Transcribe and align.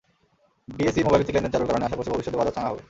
DSE 0.67 1.03
মোবাইলভিত্তিক 1.05 1.35
লেনদেন 1.35 1.53
চালুর 1.53 1.69
কারণে 1.69 1.85
আশা 1.85 1.97
করছি 1.97 2.11
ভবিষ্যতে 2.11 2.37
বাজার 2.39 2.55
চাঙা 2.55 2.69
হবে। 2.69 2.79